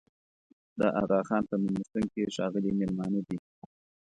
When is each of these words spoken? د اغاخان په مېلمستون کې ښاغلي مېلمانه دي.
د 0.79 0.81
اغاخان 1.01 1.43
په 1.49 1.55
مېلمستون 1.61 2.03
کې 2.13 2.31
ښاغلي 2.35 2.71
مېلمانه 2.79 3.19
دي. 3.27 3.37